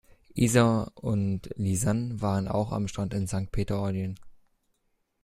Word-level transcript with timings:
Isa 0.33 0.89
und 0.95 1.51
Lisann 1.57 2.19
waren 2.21 2.47
auch 2.47 2.71
am 2.71 2.87
Strand 2.87 3.13
in 3.13 3.27
Sankt 3.27 3.51
Peter-Ording. 3.51 4.15